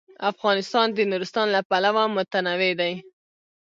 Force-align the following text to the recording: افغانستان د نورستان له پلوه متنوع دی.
افغانستان 0.31 0.87
د 0.93 0.99
نورستان 1.11 1.47
له 1.55 1.61
پلوه 1.69 2.03
متنوع 2.15 2.73
دی. 2.81 2.93